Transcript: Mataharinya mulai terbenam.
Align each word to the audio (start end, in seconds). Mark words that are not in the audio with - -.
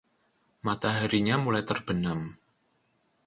Mataharinya 0.65 1.35
mulai 1.43 1.61
terbenam. 1.69 2.21